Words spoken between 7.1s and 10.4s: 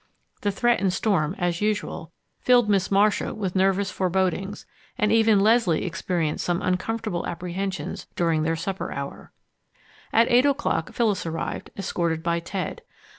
apprehensions during their supper hour. At